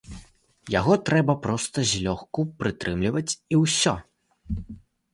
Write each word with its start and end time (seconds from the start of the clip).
Яго 0.79 0.93
трэба 1.09 1.35
проста 1.43 1.85
злёгку 1.93 2.47
прытрымліваць 2.65 3.27
і 3.37 3.55
ўсё. 3.63 3.99